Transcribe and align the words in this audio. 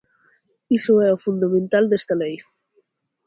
Iso 0.77 0.93
é 1.07 1.09
o 1.13 1.21
fundamental 1.25 1.83
desta 1.87 2.13
lei. 2.21 2.35